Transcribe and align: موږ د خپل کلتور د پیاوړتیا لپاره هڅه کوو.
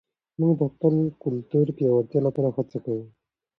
موږ 0.39 0.51
د 0.61 0.63
خپل 0.73 0.95
کلتور 1.23 1.65
د 1.69 1.75
پیاوړتیا 1.77 2.19
لپاره 2.27 2.49
هڅه 2.55 2.77
کوو. 2.85 3.05